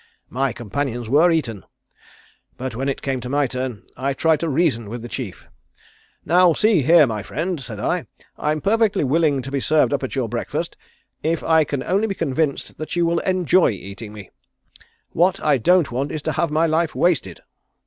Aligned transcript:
My 0.31 0.51
companions 0.51 1.07
were 1.09 1.29
eaten, 1.29 1.63
but 2.57 2.75
when 2.75 2.89
it 2.89 3.03
came 3.03 3.21
to 3.21 3.29
my 3.29 3.45
turn 3.45 3.83
I 3.95 4.13
tried 4.15 4.39
to 4.39 4.49
reason 4.49 4.89
with 4.89 5.03
the 5.03 5.07
chief. 5.07 5.45
'Now 6.25 6.53
see 6.55 6.81
here, 6.81 7.05
my 7.05 7.21
friend,' 7.21 7.61
said 7.61 7.79
I, 7.79 8.07
'I'm 8.35 8.61
perfectly 8.61 9.03
willing 9.03 9.43
to 9.43 9.51
be 9.51 9.59
served 9.59 9.93
up 9.93 10.01
at 10.01 10.15
your 10.15 10.27
breakfast, 10.27 10.75
if 11.21 11.43
I 11.43 11.63
can 11.65 11.83
only 11.83 12.07
be 12.07 12.15
convinced 12.15 12.79
that 12.79 12.95
you 12.95 13.05
will 13.05 13.19
enjoy 13.19 13.69
eating 13.69 14.11
me. 14.11 14.31
What 15.11 15.39
I 15.43 15.59
don't 15.59 15.91
want 15.91 16.11
is 16.11 16.23
to 16.23 16.31
have 16.31 16.49
my 16.49 16.65
life 16.65 16.95
wasted!' 16.95 17.41